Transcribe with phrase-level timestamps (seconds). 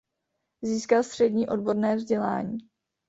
[0.61, 2.57] Získal střední odborné vzdělání.